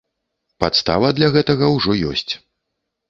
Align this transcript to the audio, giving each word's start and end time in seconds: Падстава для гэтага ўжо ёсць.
Падстава 0.63 1.11
для 1.19 1.29
гэтага 1.35 1.65
ўжо 1.75 1.99
ёсць. 2.13 2.29